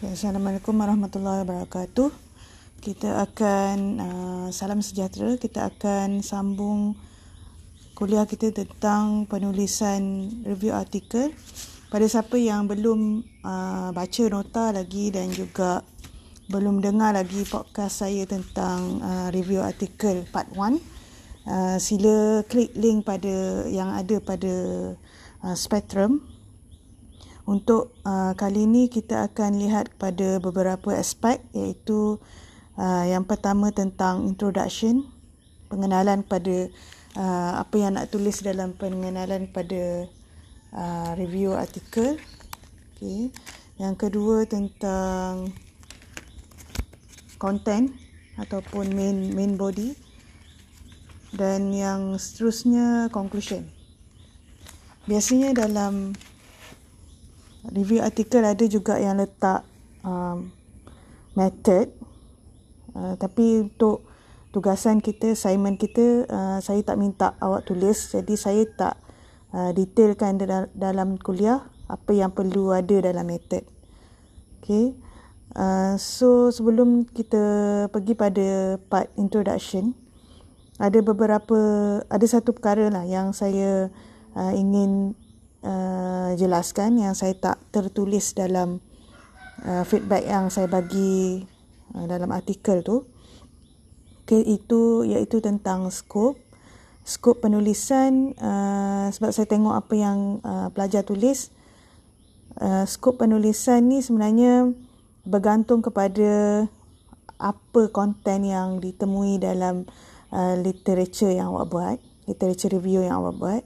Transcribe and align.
Okay, 0.00 0.16
Assalamualaikum 0.16 0.80
warahmatullahi 0.80 1.44
wabarakatuh. 1.44 2.08
Kita 2.80 3.20
akan 3.20 3.76
uh, 4.00 4.48
salam 4.48 4.80
sejahtera. 4.80 5.36
Kita 5.36 5.68
akan 5.68 6.24
sambung 6.24 6.96
kuliah 7.92 8.24
kita 8.24 8.48
tentang 8.48 9.28
penulisan 9.28 10.24
review 10.48 10.72
artikel. 10.72 11.36
Pada 11.92 12.08
siapa 12.08 12.40
yang 12.40 12.64
belum 12.64 13.28
uh, 13.44 13.92
baca 13.92 14.24
nota 14.32 14.72
lagi 14.72 15.12
dan 15.12 15.36
juga 15.36 15.84
belum 16.48 16.80
dengar 16.80 17.12
lagi 17.12 17.44
podcast 17.44 18.00
saya 18.00 18.24
tentang 18.24 19.04
uh, 19.04 19.28
review 19.36 19.60
artikel 19.60 20.24
part 20.32 20.48
1, 20.48 20.80
uh, 21.44 21.76
sila 21.76 22.40
klik 22.48 22.72
link 22.72 23.04
pada 23.04 23.68
yang 23.68 23.92
ada 23.92 24.16
pada 24.16 24.54
uh, 25.44 25.52
Spectrum 25.60 26.24
untuk 27.50 27.98
uh, 28.06 28.30
kali 28.38 28.62
ini 28.62 28.86
kita 28.86 29.26
akan 29.26 29.58
lihat 29.58 29.90
pada 29.98 30.38
beberapa 30.38 30.94
aspek 30.94 31.42
iaitu 31.50 32.22
uh, 32.78 33.04
yang 33.10 33.26
pertama 33.26 33.74
tentang 33.74 34.22
introduction, 34.22 35.02
pengenalan 35.66 36.22
pada 36.22 36.70
uh, 37.18 37.52
apa 37.58 37.74
yang 37.74 37.98
nak 37.98 38.14
tulis 38.14 38.38
dalam 38.46 38.78
pengenalan 38.78 39.50
pada 39.50 40.06
uh, 40.78 41.10
review 41.18 41.58
artikel. 41.58 42.22
Okay. 42.94 43.34
Yang 43.82 43.94
kedua 43.98 44.46
tentang 44.46 45.50
content 47.42 47.90
ataupun 48.38 48.94
main 48.94 49.34
main 49.34 49.58
body 49.58 49.98
dan 51.34 51.74
yang 51.74 52.14
seterusnya 52.14 53.10
conclusion. 53.10 53.66
Biasanya 55.10 55.50
dalam 55.50 56.14
review 57.68 58.00
artikel 58.00 58.40
ada 58.40 58.64
juga 58.64 58.96
yang 58.96 59.20
letak 59.20 59.66
um, 60.00 60.48
method. 61.36 61.92
Uh, 62.90 63.14
tapi 63.20 63.70
untuk 63.70 64.02
tugasan 64.50 64.98
kita 64.98 65.38
assignment 65.38 65.78
kita 65.78 66.26
uh, 66.26 66.58
saya 66.58 66.80
tak 66.82 66.96
minta 66.96 67.36
awak 67.38 67.68
tulis. 67.68 68.16
Jadi 68.16 68.34
saya 68.34 68.64
tak 68.66 68.94
uh, 69.54 69.70
detailkan 69.76 70.40
dalam 70.74 71.20
kuliah 71.20 71.68
apa 71.90 72.10
yang 72.14 72.32
perlu 72.32 72.74
ada 72.74 72.96
dalam 73.02 73.26
method. 73.26 73.66
Okay. 74.62 74.94
Uh, 75.50 75.98
so 75.98 76.54
sebelum 76.54 77.10
kita 77.10 77.42
pergi 77.90 78.14
pada 78.14 78.78
part 78.86 79.10
introduction 79.18 79.98
ada 80.78 81.02
beberapa 81.02 81.58
ada 82.06 82.22
satu 82.22 82.54
perkara 82.54 82.86
lah 82.86 83.02
yang 83.02 83.34
saya 83.34 83.90
uh, 84.38 84.52
ingin 84.54 85.18
uh, 85.64 86.32
jelaskan 86.36 87.00
yang 87.00 87.14
saya 87.16 87.36
tak 87.36 87.60
tertulis 87.72 88.32
dalam 88.32 88.80
uh, 89.64 89.84
feedback 89.84 90.24
yang 90.24 90.48
saya 90.48 90.68
bagi 90.68 91.44
uh, 91.96 92.06
dalam 92.08 92.30
artikel 92.32 92.84
tu. 92.84 93.06
Okay, 94.24 94.46
itu 94.46 95.02
iaitu 95.04 95.42
tentang 95.42 95.90
skop. 95.90 96.38
Skop 97.02 97.42
penulisan 97.42 98.36
uh, 98.38 99.10
sebab 99.10 99.34
saya 99.34 99.48
tengok 99.48 99.74
apa 99.74 99.94
yang 99.96 100.18
uh, 100.44 100.68
pelajar 100.70 101.02
tulis. 101.02 101.50
Uh, 102.60 102.84
skop 102.86 103.18
penulisan 103.18 103.88
ni 103.88 104.04
sebenarnya 104.04 104.70
bergantung 105.24 105.82
kepada 105.82 106.66
apa 107.40 107.82
konten 107.88 108.44
yang 108.44 108.78
ditemui 108.78 109.40
dalam 109.40 109.88
uh, 110.30 110.54
literature 110.60 111.32
yang 111.32 111.56
awak 111.56 111.66
buat, 111.72 111.98
literature 112.28 112.76
review 112.76 113.00
yang 113.00 113.24
awak 113.24 113.34
buat 113.40 113.64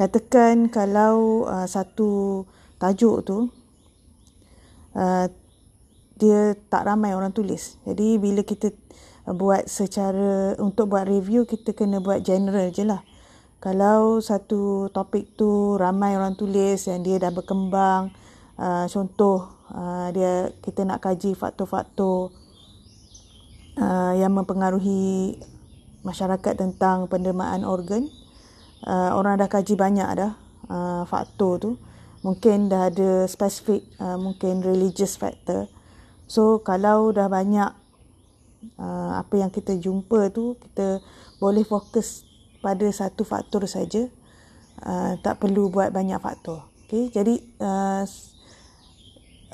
katakan 0.00 0.72
kalau 0.72 1.44
uh, 1.44 1.68
satu 1.68 2.48
tajuk 2.80 3.20
tu 3.20 3.38
uh, 4.96 5.28
dia 6.16 6.56
tak 6.72 6.88
ramai 6.88 7.12
orang 7.12 7.36
tulis. 7.36 7.76
Jadi 7.84 8.16
bila 8.16 8.40
kita 8.40 8.72
buat 9.28 9.68
secara 9.68 10.56
untuk 10.56 10.96
buat 10.96 11.04
review 11.04 11.44
kita 11.44 11.76
kena 11.76 12.00
buat 12.00 12.24
general 12.24 12.72
je 12.72 12.88
lah. 12.88 13.04
Kalau 13.60 14.24
satu 14.24 14.88
topik 14.88 15.36
tu 15.36 15.76
ramai 15.76 16.16
orang 16.16 16.32
tulis 16.32 16.88
dan 16.88 17.04
dia 17.04 17.20
dah 17.20 17.28
berkembang, 17.28 18.08
uh, 18.56 18.88
contoh 18.88 19.52
uh, 19.68 20.08
dia 20.16 20.48
kita 20.64 20.88
nak 20.88 21.04
kaji 21.04 21.36
faktor-faktor 21.36 22.32
uh, 23.76 24.12
yang 24.16 24.32
mempengaruhi 24.32 25.36
masyarakat 26.00 26.56
tentang 26.56 27.04
pendermaan 27.12 27.68
organ, 27.68 28.08
uh, 28.86 29.10
orang 29.16 29.40
dah 29.40 29.48
kaji 29.48 29.74
banyak 29.76 30.08
dah 30.16 30.32
uh, 30.70 31.02
faktor 31.08 31.60
tu. 31.60 31.70
Mungkin 32.20 32.68
dah 32.68 32.92
ada 32.92 33.24
spesifik 33.24 33.80
uh, 33.96 34.20
mungkin 34.20 34.60
religious 34.60 35.16
factor. 35.16 35.66
So 36.28 36.60
kalau 36.60 37.10
dah 37.10 37.32
banyak 37.32 37.72
uh, 38.76 39.12
apa 39.18 39.34
yang 39.40 39.48
kita 39.48 39.80
jumpa 39.80 40.28
tu 40.30 40.60
kita 40.60 41.00
boleh 41.40 41.64
fokus 41.64 42.28
pada 42.60 42.84
satu 42.92 43.24
faktor 43.24 43.64
saja 43.64 44.04
uh, 44.84 45.16
tak 45.24 45.40
perlu 45.40 45.72
buat 45.72 45.90
banyak 45.90 46.20
faktor. 46.20 46.68
Okay? 46.90 47.08
jadi 47.08 47.38
uh, 47.62 48.04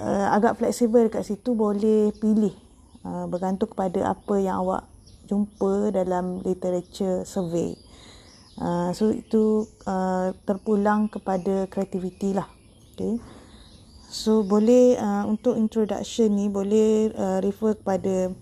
uh, 0.00 0.26
agak 0.32 0.58
fleksibel 0.58 1.06
kat 1.12 1.22
situ 1.22 1.54
boleh 1.54 2.10
pilih 2.16 2.52
uh, 3.04 3.28
bergantung 3.30 3.70
kepada 3.70 4.16
apa 4.16 4.34
yang 4.40 4.64
awak 4.64 4.88
jumpa 5.26 5.90
dalam 5.90 6.40
literature 6.42 7.26
survey 7.26 7.74
Uh, 8.56 8.88
so 8.96 9.12
itu 9.12 9.68
uh, 9.84 10.32
terpulang 10.48 11.12
kepada 11.12 11.68
kreativiti 11.68 12.32
lah. 12.32 12.48
Okay. 12.96 13.20
So 14.08 14.48
boleh 14.48 14.96
uh, 14.96 15.28
untuk 15.28 15.60
introduction 15.60 16.32
ni 16.32 16.48
boleh 16.48 17.12
uh, 17.12 17.38
refer 17.44 17.76
kepada 17.76 18.32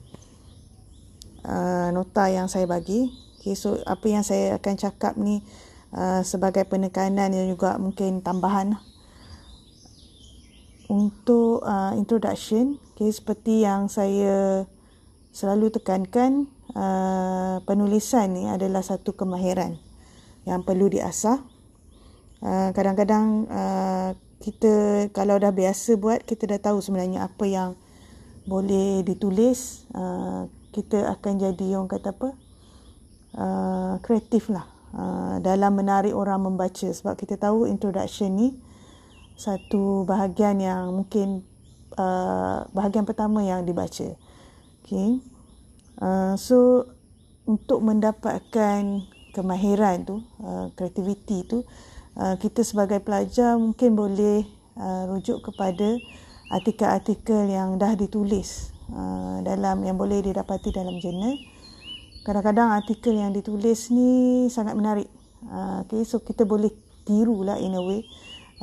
uh, 1.43 1.89
nota 1.91 2.31
yang 2.31 2.47
saya 2.47 2.71
bagi. 2.71 3.11
Okay, 3.43 3.59
so 3.59 3.77
apa 3.85 4.07
yang 4.07 4.23
saya 4.23 4.57
akan 4.57 4.75
cakap 4.79 5.19
ni 5.19 5.43
uh, 5.91 6.23
sebagai 6.23 6.63
penekanan 6.63 7.35
dan 7.35 7.51
juga 7.51 7.75
mungkin 7.83 8.23
tambahan. 8.23 8.79
Untuk 10.87 11.65
uh, 11.67 11.97
introduction, 11.99 12.79
okay, 12.95 13.11
seperti 13.11 13.67
yang 13.67 13.91
saya 13.91 14.63
selalu 15.35 15.75
tekankan, 15.75 16.47
uh, 16.79 17.59
penulisan 17.67 18.31
ni 18.31 18.47
adalah 18.47 18.85
satu 18.85 19.11
kemahiran 19.17 19.75
yang 20.45 20.65
perlu 20.65 20.93
diasah. 20.93 21.41
Uh, 22.45 22.71
kadang-kadang 22.77 23.49
uh, 23.49 24.13
kita 24.45 25.09
kalau 25.17 25.41
dah 25.41 25.49
biasa 25.49 25.97
buat 25.97 26.21
kita 26.29 26.45
dah 26.45 26.61
tahu 26.61 26.85
sebenarnya 26.85 27.25
apa 27.25 27.45
yang 27.49 27.71
boleh 28.45 29.01
ditulis. 29.05 29.89
Uh, 29.97 30.53
kita 30.75 31.07
akan 31.09 31.39
jadi 31.39 31.81
orang 31.81 31.89
kata 31.89 32.13
apa? 32.13 32.31
Kreatif 34.05 34.53
uh, 34.53 34.61
lah. 34.61 34.67
Uh, 34.95 35.37
dalam 35.43 35.75
menarik 35.75 36.13
orang 36.15 36.45
membaca. 36.45 36.87
Sebab 36.87 37.17
kita 37.17 37.41
tahu 37.41 37.67
introduction 37.67 38.37
ni 38.37 38.49
satu 39.35 40.07
bahagian 40.07 40.63
yang 40.63 40.95
mungkin 40.95 41.43
uh, 41.99 42.67
bahagian 42.71 43.03
pertama 43.07 43.43
yang 43.43 43.67
dibaca. 43.67 44.15
Okay. 44.85 45.19
uh, 46.05 46.37
so 46.37 46.91
untuk 47.49 47.81
mendapatkan 47.81 49.05
kemahiran 49.35 50.07
tu, 50.07 50.23
kreativiti 50.79 51.43
uh, 51.43 51.47
tu, 51.51 51.59
uh, 52.15 52.39
kita 52.39 52.63
sebagai 52.63 53.03
pelajar 53.03 53.59
mungkin 53.59 53.99
boleh 53.99 54.47
uh, 54.79 55.11
rujuk 55.11 55.43
kepada 55.51 55.99
artikel-artikel 56.55 57.51
yang 57.51 57.75
dah 57.75 57.99
ditulis 57.99 58.71
uh, 58.95 59.43
dalam 59.43 59.83
yang 59.83 59.99
boleh 59.99 60.23
didapati 60.23 60.71
dalam 60.71 61.03
jurnal. 61.03 61.35
Kadang-kadang 62.25 62.73
artikel 62.73 63.19
yang 63.19 63.35
ditulis 63.35 63.93
ni 63.93 64.47
sangat 64.49 64.79
menarik. 64.79 65.11
Uh, 65.45 65.85
okay, 65.85 66.07
so 66.09 66.25
kita 66.25 66.49
boleh 66.49 66.73
tirulah 67.05 67.61
in 67.61 67.77
a 67.77 67.83
way 67.85 68.01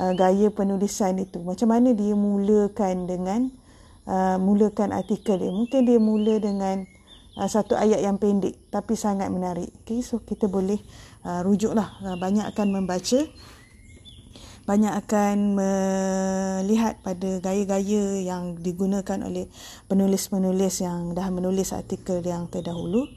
uh, 0.01 0.17
gaya 0.17 0.49
penulisan 0.49 1.19
itu. 1.21 1.37
Macam 1.43 1.69
mana 1.69 1.93
dia 1.93 2.17
mulakan 2.17 3.05
dengan 3.05 3.53
uh, 4.09 4.41
mulakan 4.41 4.95
artikel 4.97 5.37
dia. 5.37 5.53
Mungkin 5.53 5.81
dia 5.85 5.99
mula 6.01 6.41
dengan 6.41 6.89
uh, 7.37 7.49
satu 7.49 7.77
ayat 7.77 8.01
yang 8.03 8.17
pendek 8.17 8.57
tapi 8.73 8.97
sangat 8.99 9.27
menarik. 9.31 9.69
Okay, 9.83 10.03
so 10.03 10.23
kita 10.23 10.47
boleh 10.51 10.79
uh, 11.23 11.41
rujuklah 11.45 11.99
uh, 12.03 12.17
banyak 12.19 12.47
akan 12.51 12.67
membaca 12.71 13.27
banyak 14.61 14.93
akan 14.93 15.57
melihat 15.57 17.01
pada 17.01 17.41
gaya-gaya 17.41 18.21
yang 18.21 18.55
digunakan 18.61 19.19
oleh 19.25 19.49
penulis-penulis 19.89 20.85
yang 20.85 21.17
dah 21.17 21.27
menulis 21.33 21.73
artikel 21.73 22.21
yang 22.21 22.45
terdahulu. 22.45 23.09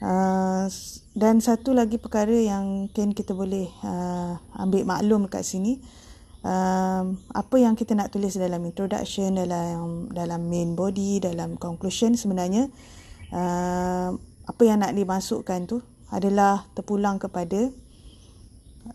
Uh, 0.00 0.66
dan 1.14 1.38
satu 1.38 1.70
lagi 1.72 1.96
perkara 1.96 2.34
yang 2.34 2.88
mungkin 2.88 3.14
kita 3.14 3.32
boleh 3.36 3.70
uh, 3.86 4.36
ambil 4.58 4.82
maklum 4.84 5.30
kat 5.30 5.46
sini 5.46 5.80
um, 6.44 7.16
apa 7.32 7.56
yang 7.56 7.74
kita 7.74 7.96
nak 7.96 8.12
tulis 8.12 8.36
dalam 8.36 8.60
introduction 8.68 9.34
dalam 9.34 10.12
dalam 10.12 10.40
main 10.46 10.76
body 10.76 11.24
dalam 11.24 11.56
conclusion 11.56 12.14
sebenarnya 12.14 12.68
uh, 13.32 14.12
apa 14.44 14.62
yang 14.62 14.84
nak 14.84 14.92
dimasukkan 14.92 15.64
tu 15.64 15.80
adalah 16.12 16.68
terpulang 16.76 17.16
kepada 17.16 17.72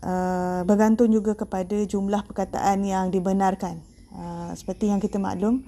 uh, 0.06 0.62
bergantung 0.62 1.10
juga 1.10 1.34
kepada 1.34 1.74
jumlah 1.84 2.22
perkataan 2.24 2.86
yang 2.86 3.10
dibenarkan 3.10 3.90
Uh, 4.10 4.50
seperti 4.58 4.90
yang 4.90 4.98
kita 4.98 5.22
maklum, 5.22 5.62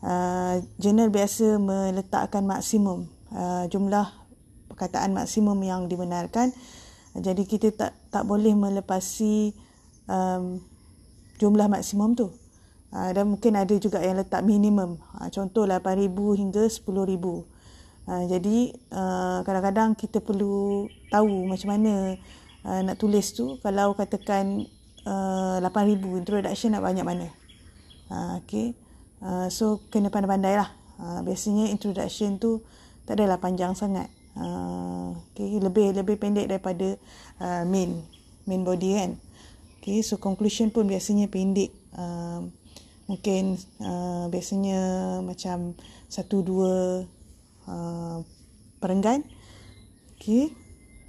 uh, 0.00 0.56
jurnal 0.80 1.12
biasa 1.12 1.60
meletakkan 1.60 2.40
maksimum 2.40 3.04
uh, 3.36 3.68
jumlah 3.68 4.08
perkataan 4.72 5.12
maksimum 5.12 5.60
yang 5.60 5.92
dibenarkan. 5.92 6.56
Jadi 7.12 7.44
kita 7.44 7.68
tak 7.76 7.92
tak 8.08 8.24
boleh 8.24 8.56
melepasi 8.56 9.52
um, 10.08 10.64
jumlah 11.38 11.68
maksimum 11.68 12.16
tu. 12.16 12.32
Uh, 12.92 13.08
dan 13.16 13.24
mungkin 13.24 13.56
ada 13.56 13.72
juga 13.80 14.04
yang 14.04 14.20
letak 14.20 14.44
minimum. 14.44 15.00
Uh, 15.16 15.28
contoh 15.32 15.64
8,000 15.64 16.12
hingga 16.12 16.68
10,000. 16.68 16.84
Uh, 18.02 18.24
jadi 18.28 18.58
uh, 18.92 19.40
kadang-kadang 19.46 19.96
kita 19.96 20.20
perlu 20.20 20.90
tahu 21.08 21.48
macam 21.48 21.72
mana 21.72 22.20
uh, 22.68 22.80
nak 22.84 23.00
tulis 23.00 23.32
tu. 23.32 23.56
Kalau 23.64 23.96
katakan 23.96 24.68
uh, 25.08 25.56
8,000 25.64 26.20
introduction 26.20 26.76
nak 26.76 26.84
banyak 26.84 27.06
mana. 27.06 27.28
Okay. 28.44 28.76
Uh, 29.24 29.48
so 29.48 29.80
kena 29.88 30.12
pandai-pandai 30.12 30.60
lah. 30.60 30.68
Biasanya 31.02 31.72
introduction 31.72 32.36
tu 32.36 32.60
tak 33.08 33.18
adalah 33.18 33.40
panjang 33.40 33.72
sangat. 33.72 34.12
Uh, 34.36 35.16
okay. 35.32 35.58
Lebih 35.58 35.96
lebih 35.96 36.16
pendek 36.20 36.48
daripada 36.48 36.96
uh, 37.40 37.64
main 37.64 38.04
main 38.44 38.62
body 38.62 38.90
kan. 39.00 39.10
Okay. 39.82 39.98
So 40.06 40.22
conclusion 40.22 40.70
pun 40.70 40.86
biasanya 40.86 41.26
pendek. 41.26 41.74
Uh, 41.90 42.46
mungkin 43.10 43.58
uh, 43.82 44.30
biasanya 44.30 44.78
macam 45.26 45.74
satu 46.06 46.46
dua 46.46 47.02
uh, 47.66 48.22
perenggan. 48.78 49.26
Okay. 50.14 50.54